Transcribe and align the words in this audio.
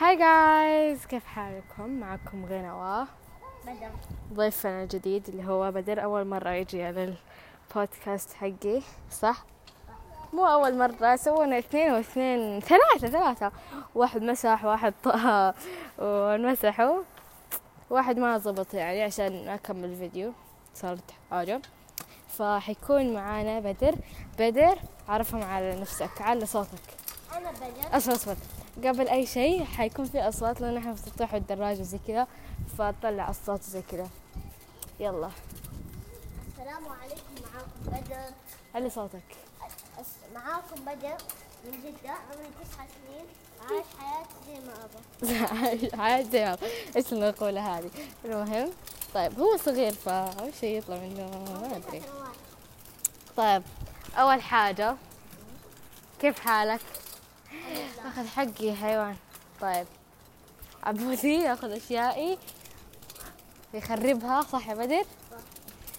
هاي 0.00 0.16
جايز 0.16 1.06
كيف 1.06 1.26
حالكم؟ 1.26 2.00
معكم 2.00 2.46
غنوة 2.46 3.06
بدر. 3.66 3.90
ضيفنا 4.32 4.82
الجديد 4.82 5.28
اللي 5.28 5.48
هو 5.48 5.72
بدر. 5.72 6.04
أول 6.04 6.26
مرة 6.26 6.50
يجي 6.50 6.84
على 6.84 7.14
البودكاست 7.74 8.32
حقي 8.32 8.82
صح؟ 9.10 9.44
مو 10.32 10.46
أول 10.46 10.78
مرة. 10.78 11.16
سوينا 11.16 11.58
اثنين 11.58 11.92
واثنين 11.92 12.60
ثلاثة 12.60 13.08
ثلاثة. 13.08 13.52
واحد 13.94 14.22
مسح 14.22 14.64
واحد 14.64 14.94
طه. 15.02 15.54
ونمسحوا 15.98 17.02
واحد 17.90 18.18
ما 18.18 18.38
زبط 18.38 18.74
يعني 18.74 19.02
عشان 19.02 19.46
ما 19.46 19.56
كمل 19.56 19.84
الفيديو. 19.84 20.32
صارت 20.74 21.10
حاجة. 21.30 21.60
فحيكون 22.28 23.14
معانا 23.14 23.60
بدر. 23.60 23.94
بدر 24.38 24.78
عرفهم 25.08 25.42
على 25.42 25.80
نفسك 25.80 26.22
على 26.22 26.46
صوتك. 26.46 26.80
أنا 27.36 27.50
بدر. 27.50 27.96
أصبر 27.96 28.12
أصبر. 28.12 28.36
قبل 28.84 29.08
أي 29.08 29.26
شيء 29.26 29.64
حيكون 29.64 30.04
في 30.04 30.20
أصوات 30.28 30.60
لأن 30.60 30.76
إحنا 30.76 30.94
في 30.94 31.02
سطوح 31.10 31.34
الدراجه 31.34 31.82
زي 31.82 31.98
كذا 32.08 32.26
فطلع 32.78 33.28
الصوت 33.30 33.62
زي 33.62 33.82
كذا. 33.82 34.08
يلا. 35.00 35.30
السلام 36.52 36.88
عليكم 36.88 37.34
معاكم 37.54 38.04
بدر. 38.04 38.34
علي 38.74 38.90
صوتك. 38.90 39.22
معاكم 40.34 40.84
بدر 40.84 41.16
من 41.64 41.72
جدة 41.72 42.10
عمري 42.10 42.50
تسعة 42.64 42.86
سنين 42.88 43.24
عايش 43.70 43.86
حياتي 43.98 44.34
زي 44.46 44.66
ما 44.66 44.74
أبغى. 44.84 45.90
عاد 46.02 46.30
زي 46.30 46.44
ما- 46.44 46.58
إيش 46.96 47.12
المقولة 47.12 47.78
هذه؟ 47.78 47.90
المهم 48.24 48.70
طيب 49.14 49.40
هو 49.40 49.56
صغير 49.56 49.92
فوش 49.92 50.62
يطلع 50.62 50.96
منه 50.96 51.30
ما 51.30 51.76
أدري. 51.76 52.00
تسع 52.00 52.06
سنوات. 52.12 52.36
طيب 53.36 53.62
أول 54.18 54.42
حاجة 54.42 54.96
كيف 56.20 56.40
حالك؟ 56.40 56.80
أخذ 58.08 58.26
حقي 58.28 58.74
حيوان. 58.74 59.16
طيب. 59.60 59.86
عبودي 60.82 61.34
يأخذ 61.34 61.70
أشيائي. 61.70 62.38
يخربها 63.74 64.42
صح 64.42 64.68
يا 64.68 64.74
بدر؟ 64.74 65.04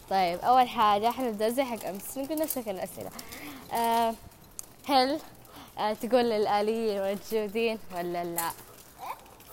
طيب 0.09 0.39
أول 0.39 0.69
حاجة 0.69 1.09
إحنا 1.09 1.27
نبدأ 1.29 1.49
زي 1.49 1.63
حق 1.63 1.85
أمس. 1.85 2.17
نقول 2.17 2.39
نفس 2.39 2.57
الأسئلة. 2.57 3.09
آه 3.73 4.13
هل 4.87 5.19
آه 5.77 5.93
تقول 5.93 6.31
الاليين 6.31 6.99
والجودين 7.01 7.79
ولا 7.95 8.23
لا؟ 8.23 8.49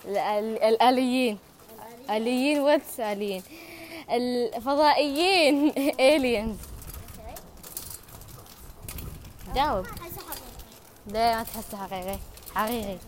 الآل- 0.05 0.63
الآليين. 0.65 1.39
آليين 2.11 2.61
واتس 2.61 3.01
آليين. 3.01 3.43
الفضائيين. 4.11 5.73
Aliens. 6.13 6.57
جاوب. 9.55 9.87
ليه 11.07 11.35
ما 11.37 11.43
تحسه 11.43 11.79
حقيقي؟ 11.87 12.19
حقيقي. 12.57 12.99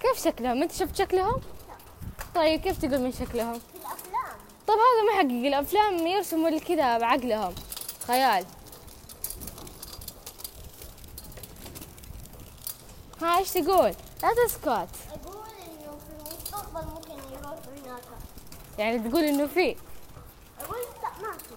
كيف 0.00 0.24
شكلهم؟ 0.24 0.62
انت 0.62 0.72
شفت 0.72 0.96
شكلهم؟ 0.96 1.40
طيب 2.34 2.60
كيف 2.60 2.78
تقول 2.78 3.00
من 3.00 3.12
شكلهم؟ 3.12 3.58
في 3.58 3.78
الأفلام. 3.78 4.36
طب 4.66 4.74
هذا 4.74 5.02
ما 5.10 5.18
حقيقي 5.18 5.48
الأفلام 5.48 6.06
يرسموا 6.06 6.58
كذا 6.58 6.98
بعقلهم. 6.98 7.54
خيال 8.06 8.44
ها 13.22 13.38
إيش 13.38 13.50
تقول؟ 13.50 13.94
لا 14.22 14.30
تسكت. 14.46 14.66
أقول 14.66 14.88
إنه 15.66 15.98
في 15.98 16.12
المستقبل 16.20 16.86
ممكن 16.86 17.10
يروح 17.32 17.58
هناك. 17.86 18.02
يعني 18.78 19.08
تقول 19.08 19.24
إنه 19.24 19.46
في؟ 19.46 19.76
أقول 20.60 20.78
لا 21.02 21.28
ما 21.28 21.32
في. 21.38 21.54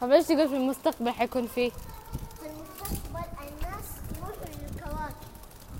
طب 0.00 0.10
إيش 0.10 0.26
تقول 0.26 0.48
في 0.48 0.56
المستقبل 0.56 1.10
حيكون 1.10 1.46
في 1.46 1.70
في 1.70 2.46
المستقبل 2.46 3.24
الناس 3.48 3.84
يروحوا 4.16 4.46
للكواكب 4.46 5.16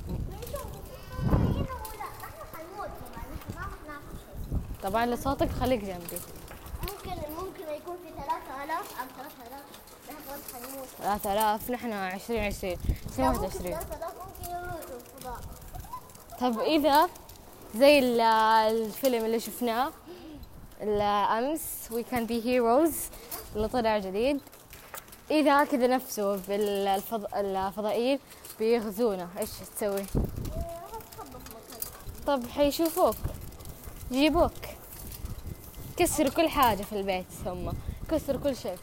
ويشوفوا 0.08 0.80
هنا 1.28 1.74
ولا 1.74 2.06
نحن 2.22 2.40
حنموت 2.54 2.90
طبعا 3.00 3.24
نحن 3.34 3.54
ما 3.54 3.62
حناكل 3.62 4.18
طبعا 4.86 5.06
لصوتك 5.06 5.50
خليك 5.50 5.80
جنبي. 5.80 6.18
ممكن 6.82 7.10
ممكن 7.36 7.74
يكون 7.74 7.96
في 7.96 8.12
3000 8.16 9.00
أو 9.00 9.06
3000 9.16 9.64
نحن 10.08 10.64
حنموت 10.66 10.88
3000 11.02 11.70
نحن 11.70 11.92
2020 11.92 12.72
لا، 13.18 13.30
ممكن 13.30 13.44
2021 13.44 13.76
3000 13.76 14.14
ممكن 14.14 14.54
الفضاء. 15.16 15.40
طب 16.40 16.60
إذا 16.60 17.08
زي 17.76 17.98
ال- 17.98 18.20
الفيلم 18.20 19.24
اللي 19.24 19.40
شفناه 19.40 19.90
ال- 20.82 21.00
أمس 21.44 21.62
We 21.90 22.02
Can 22.14 22.28
Be 22.28 22.44
Heroes 22.44 22.94
اللي 23.56 23.68
طلع 23.68 23.98
جديد. 23.98 24.40
إذا 25.30 25.64
كذا 25.64 25.86
نفسه 25.86 26.36
بالفضائيين 26.36 28.18
بيغزونا؟ 28.58 29.28
إيش 29.38 29.50
تسوي؟ 29.76 30.02
مكان. 30.02 30.74
طب 32.26 32.46
حيشوفوك. 32.46 33.16
يجيبوك 34.10 34.52
كسروا 35.96 36.30
كل 36.30 36.48
حاجة 36.48 36.82
في 36.82 36.92
البيت 36.92 37.26
هم 37.46 37.72
كسروا 38.10 38.40
كل 38.40 38.56
شيء. 38.56 38.78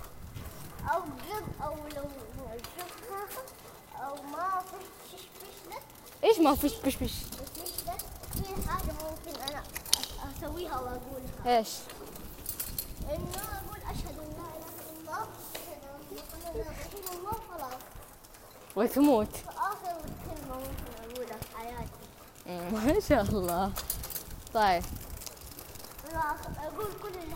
أو 0.93 0.99
قد 0.99 1.43
أو 1.63 1.75
لو 1.95 2.03
أو 4.03 4.15
ما 4.15 4.61
فيش 4.71 5.21
فشلت 5.39 5.83
إيش 6.23 6.39
ما 6.39 6.55
فيش 6.55 6.73
بش 6.75 6.95
بش 6.95 7.11
في 8.33 8.69
حاجة 8.69 8.91
ممكن 8.91 9.41
أنا 9.49 9.63
أسويها 10.37 10.79
وأقولها. 10.79 11.57
إيش؟ 11.57 11.69
إنه 13.09 13.37
أقول 13.37 13.79
أشهد 13.91 14.19
أن 14.19 14.29
لا 14.37 14.49
إله 14.57 14.73
إلا 14.79 14.99
الله 14.99 15.27
أشهد 15.53 16.55
أن 16.55 16.61
رسول 16.61 17.17
الله 17.17 17.31
خلاص. 17.31 17.81
وتموت. 18.75 19.35
آخر 19.57 19.95
كلمة 20.25 20.55
ممكن 20.55 21.13
أقولها 21.13 21.37
في 21.37 21.57
حياتي. 21.57 22.95
ما 22.95 22.99
شاء 22.99 23.21
الله. 23.21 23.71
طيب. 24.53 24.83
أقول 26.17 26.87
كل 27.01 27.07
اللي 27.07 27.35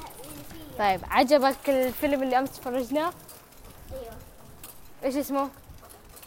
فيه 0.52 0.78
طيب 0.80 1.02
عجبك 1.10 1.70
الفيلم 1.70 2.24
اللي 2.24 2.40
أمس 2.40 2.52
تفرجناه؟ 2.52 3.14
أيوه. 3.92 4.14
إيش 5.04 5.16
اسمه؟ 5.16 5.50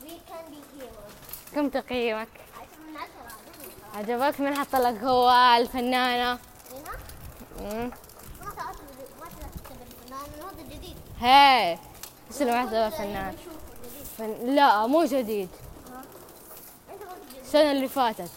Be 0.02 0.08
heroes. 0.08 1.54
كم 1.54 1.68
تقييمك؟ 1.68 2.28
من 2.88 2.96
عشرة 2.96 3.36
عجبك. 3.94 4.40
من 4.40 4.54
حط 4.56 4.76
لك 4.76 5.02
هو 5.02 5.30
الفنانة. 5.56 6.38
مم. 7.60 7.90
ما 8.40 8.50
تعرف 8.56 8.80
ما 9.20 9.26
تعرف 9.26 9.54
تكتب 9.54 9.76
الفنان 9.86 10.48
هذا 10.48 10.62
جديد. 10.74 10.96
هي 11.20 11.78
إيش 12.30 12.42
اللي 12.42 12.52
ما 12.52 12.90
فنان 12.90 13.36
فن... 14.18 14.54
لا 14.54 14.86
مو 14.86 15.04
جديد. 15.04 15.48
السنة 17.42 17.72
اللي 17.72 17.88
فاتت. 17.88 18.30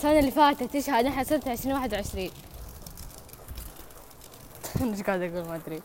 السنة 0.00 0.18
اللي 0.18 0.30
فاتت 0.30 0.74
إيش 0.74 0.90
هذا 0.90 1.08
نحن 1.08 1.24
سنة 1.24 1.42
2021 1.46 2.30
إيش 4.94 5.02
قاعد 5.02 5.22
أقول؟ 5.22 5.44
ما 5.44 5.54
أدري. 5.56 5.82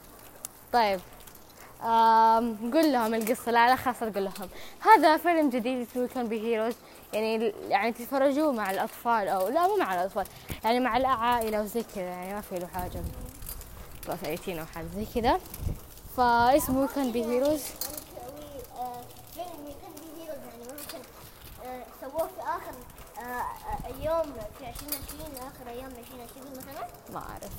طيب. 0.74 1.00
آم 1.84 2.72
قول 2.74 2.94
لهم 2.94 3.14
القصة 3.14 3.52
لا 3.52 3.68
لا 3.68 3.76
خلاص 3.76 4.04
أقول 4.04 4.24
لهم. 4.24 4.50
هذا 4.80 5.18
فيلم 5.18 5.50
جديد 5.50 5.88
اسمه 5.88 6.08
كان 6.08 6.28
بي 6.28 6.42
هيروز 6.42 6.74
يعني 7.14 7.54
يعني 7.70 7.92
تتفرجوه 7.92 8.52
مع 8.52 8.72
الأطفال 8.72 9.28
أو 9.28 9.48
لا 9.48 9.68
مو 9.68 9.78
مع 9.78 9.94
الأطفال 9.94 10.26
يعني 10.64 10.80
مع 10.80 10.98
العائلة 10.98 11.62
وزي 11.62 11.84
كذا 11.96 12.04
يعني 12.04 12.34
ما 12.34 12.42
في 12.42 12.60
له 12.60 12.68
حاجة. 12.68 13.02
فايتين 14.22 14.60
أو 14.60 14.66
حاجة 14.66 14.88
زي 14.96 15.22
كذا. 15.22 15.40
فاسمه 16.18 16.88
كان 16.88 17.12
بي 17.12 17.26
هيروز 17.26 17.64
فيلم 19.34 19.76
كان 19.82 19.94
بي 20.02 20.22
هيروز 20.22 20.40
يعني 20.48 20.64
ممكن 20.64 21.02
آه، 21.66 21.84
سووه 22.02 22.28
في 22.28 22.42
اخر 22.42 22.74
آه، 23.18 23.22
آه، 23.22 24.06
يوم 24.06 24.34
في 24.60 24.65
2020 24.82 25.38
اخر 25.38 25.70
أيام 25.70 25.92
2020 25.92 26.52
مثلا 26.52 26.88
ما 27.14 27.20
2020 27.20 27.52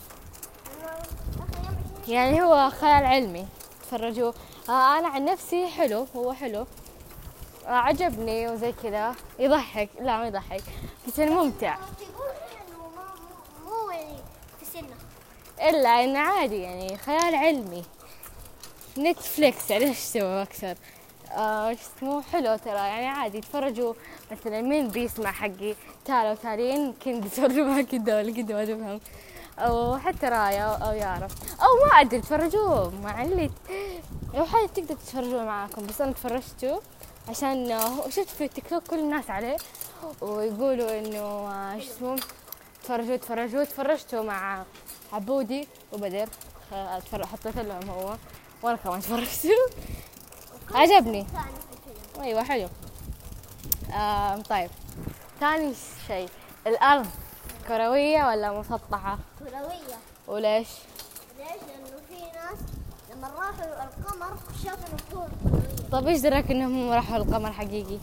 يعني 2.09 2.43
هو 2.43 2.71
خيال 2.71 3.04
علمي 3.04 3.47
تفرجوه 3.82 4.34
آه 4.69 4.99
أنا 4.99 5.09
عن 5.09 5.25
نفسي 5.25 5.69
حلو 5.69 6.06
هو 6.16 6.32
حلو 6.32 6.66
آه 7.66 7.71
عجبني 7.71 8.48
وزي 8.48 8.72
كذا 8.72 9.15
يضحك 9.39 9.89
لا 10.01 10.18
ما 10.18 10.27
يضحك 10.27 10.63
بس 11.07 11.18
يعني 11.18 11.30
ممتع 11.30 11.66
يعني 11.66 11.80
الا 15.60 16.04
انه 16.04 16.19
عادي 16.19 16.57
يعني 16.57 16.98
خيال 16.98 17.34
علمي 17.34 17.84
نتفليكس 18.98 19.71
يعني 19.71 19.84
إيش 19.84 19.98
سوى 19.98 20.42
أكثر 20.42 20.74
آه 21.32 21.68
إيش 21.68 21.78
اسمه 21.80 22.22
حلو 22.22 22.56
ترى. 22.56 22.74
يعني 22.74 23.06
عادي 23.06 23.40
تفرجوا 23.40 23.94
مثلا 24.32 24.60
مين 24.60 24.88
بيسمع 24.88 25.32
حقي. 25.32 25.74
تالو 26.04 26.34
تالين 26.34 26.92
كنت 27.04 27.26
تفرجوا 27.26 27.64
معي 27.64 27.82
كذا 27.82 28.16
ولا 28.16 28.32
كذا 28.32 28.54
ما 28.54 28.64
تفهم. 28.64 29.00
أو 29.58 29.98
حتى 29.98 30.26
رايا 30.26 30.64
أو 30.64 30.92
يارا. 30.92 31.28
أو 31.62 31.86
ما 31.86 32.00
أدري 32.00 32.20
تفرجوه 32.20 32.92
مع 33.02 33.22
اللي 33.22 33.50
لو 34.34 34.44
حد 34.44 34.68
تقدر 34.68 34.94
تتفرجوا 34.94 35.42
معاكم. 35.42 35.86
بس 35.86 36.00
أنا 36.00 36.12
تفرجته 36.12 36.80
عشان 37.28 37.72
آه، 37.72 38.08
شفت 38.08 38.28
في 38.28 38.44
التيك 38.44 38.68
توك 38.70 38.82
كل 38.82 38.98
الناس 38.98 39.30
عليه 39.30 39.56
ويقولوا 40.20 40.98
إنه 40.98 41.18
آه، 41.18 41.74
إيش 41.74 41.88
اسمه 41.88 42.16
تفرجوا 42.84 43.16
تفرجوا 43.16 43.64
تفرجتوا 43.64 44.22
مع 44.22 44.64
عبودي 45.12 45.68
وبدر. 45.92 46.28
حطيت 47.12 47.58
لهم 47.58 47.90
هو. 47.90 48.16
وأنا 48.62 48.76
كمان 48.76 49.00
تفرجت 49.00 49.46
عجبني. 50.74 51.27
أيوه 52.21 52.42
حلو. 52.42 52.68
آه 53.92 54.36
طيب. 54.36 54.71
ثاني 55.41 55.74
شيء 56.07 56.28
الأرض 56.66 57.07
كروية 57.68 58.27
ولا 58.28 58.53
مسطحة؟ 58.60 59.18
كروية. 59.39 59.98
وليش؟ 60.27 60.68
ليش؟ 61.39 61.48
لأنه 61.48 62.01
في 62.09 62.15
ناس 62.15 62.59
لما 63.10 63.28
راحوا 63.28 63.84
القمر 63.84 64.36
شافوا 64.65 64.98
كورة 65.13 65.30
كروية. 65.45 65.91
طب 65.92 66.09
إيش 66.09 66.21
دراك 66.21 66.51
إنهم 66.51 66.91
راحوا 66.91 67.16
القمر 67.16 67.53
حقيقي؟ 67.53 67.98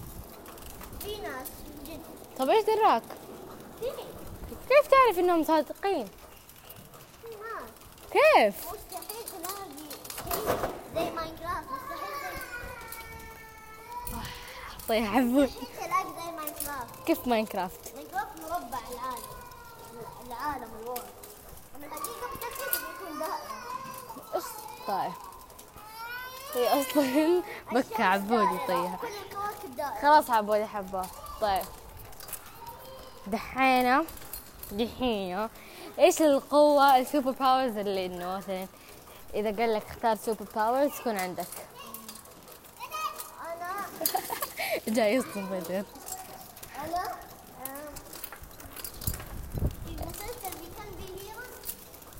في 1.00 1.18
ناس 1.21 1.48
جد. 1.86 2.01
طب 2.38 2.50
إيش 2.50 2.66
دراك؟ 2.66 3.04
في 3.80 3.86
كيف 4.69 4.88
تعرف 4.88 5.19
إنهم 5.19 5.44
صادقين؟ 5.44 6.07
في 7.21 7.27
ناس. 7.30 7.69
كيف 8.12 8.56
مستحيل 8.74 9.25
تلاقي 9.25 9.69
شيء 10.18 10.45
زي 10.95 11.12
ماينكرافت 11.12 11.68
مستحيل 11.71 12.13
زي 14.89 15.00
ماينكرافت. 16.31 17.06
كيف 17.06 17.27
ماينكرافت؟ 17.27 17.95
ماينكرافت 17.95 18.41
مربع 18.41 18.80
العالم. 18.91 19.24
العالم 20.27 20.69
الوورد 20.81 21.03
أما 21.75 21.85
الحقيقة 21.85 22.27
متأكد 22.33 22.71
بيكون 22.71 23.27
إيش 24.35 24.44
طيب 24.88 25.12
هي 26.53 26.81
أصلا. 26.81 27.44
بكى 27.71 28.03
عبودي 28.03 28.57
طيب 28.68 28.91
دائرة 29.77 30.01
خلاص 30.01 30.30
عبودي 30.30 30.65
حبه. 30.65 31.06
طيب 31.41 31.65
دحينا 33.27 34.06
دحينا 34.71 35.50
إيش 36.00 36.21
القوة 36.21 36.97
السوبر 36.97 37.31
باورز 37.31 37.77
اللي 37.77 38.06
إنه 38.06 38.38
مثلا 38.38 38.68
إذا 39.33 39.57
قال 39.57 39.74
لك 39.74 39.85
اختار 39.89 40.15
سوبر 40.15 40.45
باورز 40.56 40.91
تكون 40.91 41.19
عندك 41.19 41.47
أنا 43.41 43.85
جاي 44.88 45.13
يصدم 45.15 45.45
بدر 45.45 45.83
أنا 46.85 47.03
آه، 47.63 47.89
في 49.85 49.91
مسلسل 49.91 50.57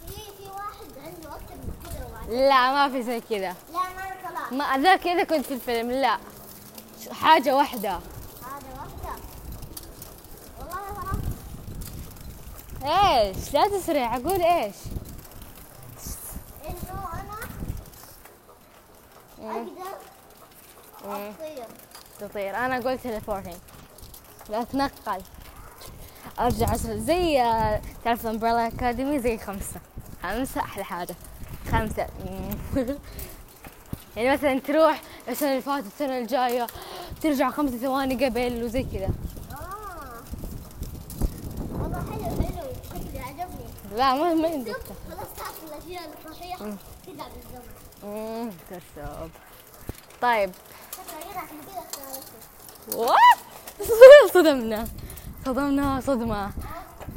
في 0.08 0.16
في 0.38 0.50
واحد 0.50 1.06
عنده 1.06 1.36
أكثر 1.36 1.56
من 2.30 2.38
لا 2.48 2.72
ما 2.72 2.90
في 2.90 3.04
زي 3.04 3.22
كذا. 3.22 3.40
لا 3.40 3.56
ما 3.74 4.30
طلع 4.30 4.50
ما 4.52 4.84
ذاك 4.84 5.08
إذا 5.08 5.24
كنت 5.24 5.46
في 5.46 5.54
الفيلم 5.54 5.92
لا. 5.92 6.18
حاجة 7.12 7.56
واحدة. 7.56 7.90
هذا 7.90 8.02
واحدة 8.76 9.20
والله 10.60 11.14
إيش؟ 13.22 13.54
لا 13.54 13.68
تسرع 13.68 14.16
أقول 14.16 14.42
إيش؟ 14.42 14.76
إنه 16.66 17.08
أنا 17.14 17.40
أقدر 19.42 19.98
أطير. 21.06 21.66
تطير. 22.28 22.56
أنا 22.56 22.76
قلت 22.80 23.02
تليبورتينج 23.02 23.56
لا 24.50 24.64
تنقل. 24.64 25.22
أرجع 26.40 26.70
عشر 26.70 26.98
زي 26.98 27.42
آه، 27.42 27.82
تعرف 28.04 28.26
امبريلا 28.26 28.68
اكاديمي 28.68 29.20
زي 29.20 29.38
خمسة. 29.38 29.80
خمسة 30.24 30.62
أحلى 30.62 30.84
حاجة. 30.84 31.16
خمسة. 31.72 32.08
يعني 34.18 34.32
مثلا 34.34 34.60
تروح 34.60 35.02
السنة 35.30 35.50
اللي 35.50 35.62
فاتت 35.62 35.88
السنة 35.88 36.18
الجاية 36.18 36.68
ترجع 37.22 37.50
خمسة 37.50 37.78
ثواني 37.78 38.26
قبل 38.26 38.64
وزي 38.64 38.84
كذا. 38.84 39.10
آه 39.52 40.24
والله 41.82 42.00
حلو 42.12 42.24
حلو. 42.24 42.68
شكلي 42.90 43.20
عجبني. 43.20 43.66
لا 43.98 44.14
ما 44.16 44.34
ما 44.34 44.48
عندك 44.48 44.72
شوف 44.72 44.98
خلاص 45.10 45.28
تعرف 45.38 45.64
الأشياء 45.64 46.04
الصحيحة 46.26 46.58
ترجع 47.06 47.24
بالزمن 47.28 47.74
أمم، 48.04 48.52
كسب 48.72 49.30
طيب. 50.22 50.52
صدمنا. 54.34 54.88
صدمنا 55.46 56.00
صدمة. 56.00 56.52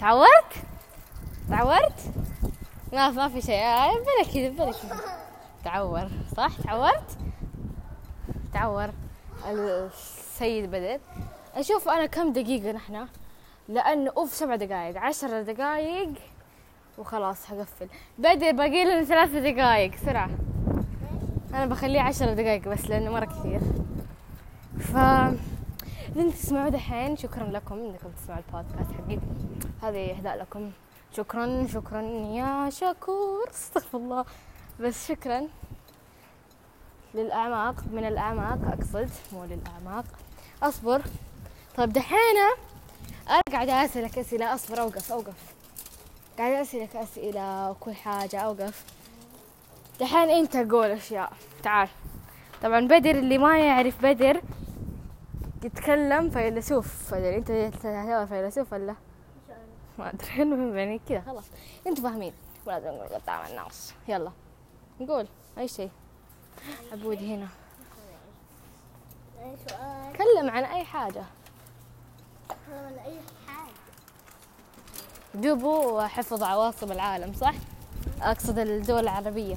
تعورت؟ 0.00 0.52
تعورت؟ 1.50 2.00
ما 2.92 3.10
ما 3.10 3.28
في 3.28 3.40
شيء. 3.40 3.62
آه، 3.62 3.92
بلا 3.92 4.24
كذا 4.34 4.48
بلا 4.48 4.72
كذا 4.72 5.00
تعور 5.64 6.08
صح؟ 6.36 6.50
تعورت؟ 6.64 7.18
تعور. 8.54 8.90
السيد 9.46 10.70
بدر 10.70 11.00
أشوف 11.54 11.88
أنا 11.88 12.06
كم 12.06 12.32
دقيقة 12.32 12.72
نحن؟ 12.72 13.06
لأنه 13.68 14.12
أوف 14.16 14.34
سبع 14.34 14.56
دقائق 14.56 14.98
عشر 14.98 15.42
دقائق 15.42 16.10
وخلاص 16.98 17.46
حقفل 17.46 17.88
بدر 18.18 18.52
باقي 18.52 18.84
لنا 18.84 19.04
ثلاث 19.04 19.30
دقائق 19.30 19.92
بسرعة 19.92 20.30
أنا 21.54 21.66
بخليه 21.66 22.00
عشر 22.00 22.34
دقائق 22.34 22.68
بس 22.68 22.84
لأنه 22.84 23.10
مرة 23.10 23.24
كثير. 23.24 23.60
ف 24.78 24.96
اللي 26.16 26.32
تسمعوا 26.32 26.68
دحين. 26.68 27.16
شكرا 27.16 27.44
لكم 27.44 27.74
إنكم 27.74 28.08
تسمعوا 28.10 28.40
البودكاست 28.48 28.90
حقي. 28.92 29.18
هذه 29.82 30.10
إهداء 30.10 30.36
لكم. 30.36 30.70
شكرا 31.16 31.66
شكرا 31.66 32.02
يا 32.02 32.70
شكور 32.70 33.50
أستغفر 33.50 33.98
الله. 33.98 34.24
بس 34.80 35.08
شكرا 35.08 35.48
للأعماق. 37.14 37.74
من 37.92 38.04
الأعماق 38.04 38.58
أقصد 38.72 39.10
مو 39.32 39.44
للأعماق. 39.44 40.04
أصبر. 40.62 41.02
طيب 41.76 41.92
دحين 41.92 42.36
أنا 43.28 43.42
قاعدة 43.52 43.84
أسألك 43.84 44.18
أسئلة. 44.18 44.54
أصبر 44.54 44.80
أوقف 44.80 45.12
أوقف. 45.12 45.54
قاعدة 46.38 46.62
أسألك 46.62 46.96
أسئلة 46.96 47.70
وكل 47.70 47.94
حاجة 47.94 48.40
أوقف. 48.40 48.84
دحين 50.00 50.28
أنت 50.30 50.56
قول 50.56 50.90
أشياء. 50.90 51.32
تعال. 51.62 51.88
طبعا 52.62 52.80
بدر 52.80 53.10
اللي 53.10 53.38
ما 53.38 53.58
يعرف 53.58 54.02
بدر 54.02 54.40
يتكلم 55.64 56.30
فيلسوف. 56.30 57.14
بدر 57.14 57.34
انت 57.36 57.48
تعتبر 57.82 58.26
فيلسوف 58.26 58.72
ولا؟ 58.72 58.94
ما 59.98 60.08
أدري. 60.10 60.28
المهم 60.42 60.78
يعني 60.78 61.00
كذا 61.08 61.20
خلاص. 61.20 61.44
أنتوا 61.86 62.04
فاهمين. 62.04 62.32
ولازم 62.66 62.88
نقول 62.88 63.08
قدام 63.08 63.46
الناس. 63.50 63.94
يلا. 64.08 64.30
نقول 65.00 65.28
أي 65.58 65.68
شيء. 65.68 65.90
عبودي 66.92 67.34
هنا. 67.34 67.48
تكلم 70.14 70.50
عن 70.50 70.64
أي 70.64 70.84
حاجة. 70.84 71.22
ولا 72.70 73.04
أي 73.04 73.18
حاجة 73.46 73.70
دوبو 75.34 75.98
وحفظ 75.98 76.42
عواصم 76.42 76.92
العالم 76.92 77.32
صح؟ 77.34 77.54
أقصد 78.22 78.58
الدول 78.58 79.00
العربية. 79.00 79.56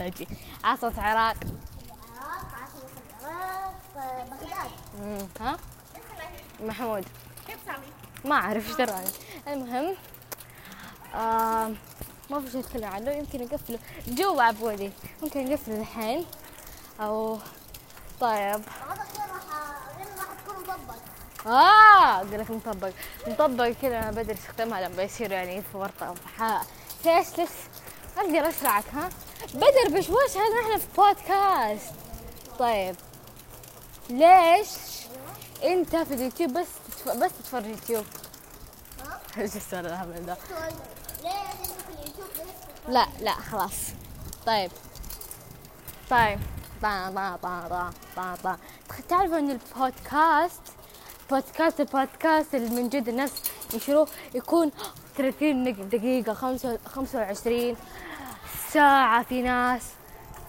أجي. 0.00 0.26
عاصمة 0.64 0.92
العراق 0.98 1.36
العراق 1.36 1.36
عاصمة 2.62 2.90
العراق 3.20 3.74
آه، 3.96 4.24
بغداد 4.24 4.70
مم، 4.70 4.81
ها؟ 5.40 5.56
محمود. 6.60 7.04
كيف 7.46 7.56
سامي؟ 7.66 7.86
ما 8.24 8.34
أعرف 8.34 8.68
إيش 8.68 8.76
دراني 8.76 9.08
المهم 9.48 9.96
آه 11.14 11.72
ما 12.30 12.40
في 12.40 12.50
شيء 12.50 12.60
اتكلم 12.60 12.84
عنه 12.84 13.10
يمكن 13.10 13.42
اقفله 13.42 13.78
جو 14.08 14.40
عبودي 14.40 14.90
ممكن 15.22 15.50
نقفله 15.50 15.80
الحين؟ 15.80 16.24
أو 17.00 17.38
طيب. 18.20 18.60
آه 21.46 22.16
أقول 22.16 22.40
لك 22.40 22.50
مطبق. 22.50 22.90
مطبق 23.26 23.68
كذا 23.82 23.98
أنا 23.98 24.10
بدري 24.10 24.34
استخدمها 24.34 24.88
لما 24.88 25.02
يصير 25.02 25.32
يعني 25.32 25.62
في 25.62 25.76
ورطة 25.76 26.14
ليش 27.04 27.38
ليش 27.38 27.50
أقدر 28.18 28.48
اشرعك 28.48 28.84
ها؟ 28.94 29.08
بدر 29.54 29.98
بشوش 29.98 30.36
هذا 30.36 30.60
إحنا 30.62 30.78
في 30.78 30.86
بودكاست. 30.96 31.94
طيب. 32.58 32.96
ليش 34.10 34.68
انت 35.64 35.96
في 35.96 36.14
اليوتيوب 36.14 36.52
بس 36.52 36.66
تتف... 36.88 37.16
بس 37.16 37.30
تتفرج 37.38 37.66
يوتيوب 37.66 38.04
ها؟ 39.04 39.20
إيش 39.42 39.56
السؤال 39.56 39.86
الهبل 39.86 40.26
ده 40.26 40.36
سؤال 40.48 40.72
ليه 41.22 41.30
انت 41.30 41.66
في 41.66 41.92
اليوتيوب 42.02 42.28
بس 42.28 42.88
لا 42.88 43.06
لا 43.20 43.32
خلاص. 43.32 43.74
طيب. 44.46 44.70
طيب. 46.10 46.38
طا 46.82 47.10
طا 47.14 47.36
طا 47.42 47.68
طا 47.68 47.92
طا 48.16 48.36
طا 48.42 48.56
تعرفوا 49.08 49.38
إن 49.38 49.50
البودكاست 49.50 50.60
بودكاست 51.30 51.80
البودكاست 51.80 52.54
اللي 52.54 52.70
من 52.70 52.88
جد 52.88 53.08
الناس 53.08 53.32
ينشروه 53.74 54.08
يكون 54.34 54.70
30 55.16 55.88
دقيقة 55.88 56.34
25 56.86 57.76
ساعة 58.72 59.22
في 59.22 59.42
ناس. 59.42 59.82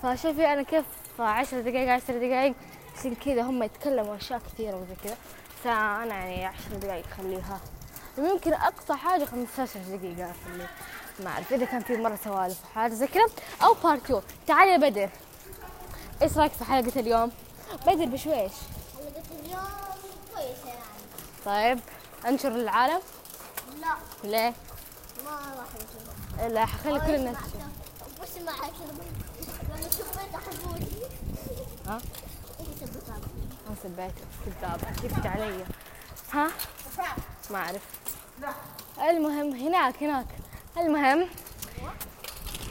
فشوفي 0.04 0.54
أنا 0.54 0.62
كيف 0.64 0.86
10 1.20 1.62
دقائق 1.62 1.92
10 1.92 2.18
دقائق 2.18 2.54
عشان 3.00 3.16
كذا 3.16 3.42
هم 3.42 3.64
يتكلموا 3.64 4.16
أشياء 4.16 4.40
كثيرة 4.40 4.76
وزي 4.76 4.96
كذا. 5.04 5.18
فانا 5.64 6.16
يعني 6.16 6.46
10 6.46 6.76
دقائق 6.76 7.06
خليها. 7.18 7.60
ممكن 8.18 8.54
أقصى 8.54 8.94
حاجة 8.94 9.26
15 9.26 9.80
دقيقة 9.80 10.32
اخلي 10.32 10.68
ما 11.20 11.30
اعرف 11.30 11.54
إذا 11.54 11.66
كان 11.66 11.82
في 11.82 11.98
مرة 11.98 12.20
سوالف 12.24 12.66
وحاجة 12.66 12.94
زي 12.94 13.08
كذا. 13.08 13.26
أو 13.64 13.74
بارت 13.74 14.04
2 14.04 14.22
تعال 14.48 14.70
يا 14.70 14.90
بدر. 14.90 15.10
إيش 16.22 16.38
رأيك 16.38 16.52
في 16.52 16.64
حلقة 16.64 17.00
اليوم؟ 17.00 17.32
بدر 17.88 18.06
بشويش. 18.06 18.52
حلقة 18.98 19.24
اليوم 19.40 19.68
كويسة 20.36 20.68
يعني. 20.68 20.84
طيب 21.46 21.80
أنشر 22.28 22.50
للعالم 22.50 23.00
لا. 23.82 23.96
ليه؟ 24.24 24.54
ما 25.26 25.32
راح 25.32 25.68
نشوف 25.76 26.52
لا 26.54 26.66
حخلي 26.66 27.00
كل 27.00 27.16
الناس 27.16 27.38
تشوف. 27.38 28.22
بس 28.22 28.38
معك 28.38 28.74
لما 29.70 29.90
شفت 29.90 30.20
حبوبي 30.36 30.86
ها؟ 31.88 32.02
سبيته 33.84 34.26
كذاب 34.46 34.80
كذبت 35.02 35.26
علي. 35.26 35.66
ها؟ 36.34 36.48
ما 37.50 37.58
أعرف. 37.58 37.82
المهم 39.10 39.56
هناك 39.56 40.04
هناك. 40.04 40.26
المهم 40.78 41.28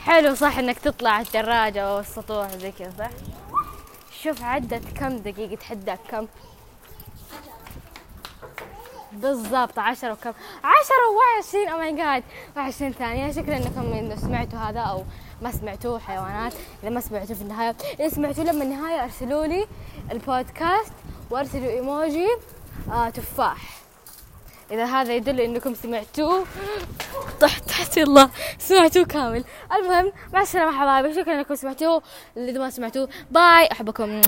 حلو 0.04 0.34
صح 0.34 0.58
إنك 0.58 0.78
تطلع 0.78 1.20
الدراجة 1.20 1.82
أو 1.82 2.00
السطوح 2.00 2.48
زي 2.48 2.72
كذا. 2.72 2.92
صح 2.98 3.10
شوف 4.22 4.42
عدت 4.42 4.98
كم 4.98 5.16
دقيقة 5.16 5.62
حدك 5.64 5.98
كم؟ 6.10 6.26
بالضبط 9.12 9.78
عشرة 9.78 10.12
وكم؟ 10.12 10.32
عشرة 10.64 11.06
وعشرين 11.16 11.68
أو 11.68 11.78
ماي 11.78 11.92
جاد 11.92 12.22
وعشرين 12.56 12.92
ثانية. 12.92 13.32
شكرا 13.32 13.56
انكم 13.56 13.92
إنه 13.92 14.16
سمعتوا 14.16 14.58
هذا 14.58 14.80
أو 14.80 15.04
ما 15.42 15.52
سمعتوه 15.52 15.98
حيوانات. 15.98 16.52
إذا 16.82 16.90
ما 16.90 17.00
سمعتوه 17.00 17.36
في 17.36 17.42
النهاية 17.42 17.76
إذا 18.00 18.08
سمعتوه 18.08 18.44
لما 18.44 18.64
النهاية 18.64 19.04
أرسلوا 19.04 19.46
لي 19.46 19.66
البودكاست 20.12 20.92
وأرسلوا 21.30 21.70
إيموجي 21.70 22.28
آه 22.90 23.08
تفاح. 23.08 23.58
إذا 24.70 24.84
هذا 24.84 25.14
يدل 25.14 25.40
إنكم 25.40 25.74
سمعتوه 25.74 26.44
طحت 27.40 27.64
تحت 27.68 27.98
الله. 27.98 28.30
سمعتوه 28.58 29.04
كامل. 29.04 29.44
المهم 29.76 30.12
مع 30.32 30.40
السلامة 30.40 30.80
حبايبي. 30.80 31.20
شكرا 31.20 31.34
انكم 31.34 31.54
سمعتوه. 31.54 32.02
اللي 32.36 32.58
ما 32.58 32.70
سمعتوه 32.70 33.08
باي. 33.30 33.68
أحبكم. 33.72 34.20